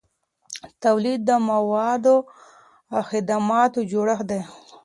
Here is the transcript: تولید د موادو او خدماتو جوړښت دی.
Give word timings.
تولید 0.83 1.19
د 1.29 1.31
موادو 1.49 2.15
او 2.93 2.99
خدماتو 3.09 3.79
جوړښت 3.91 4.25
دی. 4.31 4.41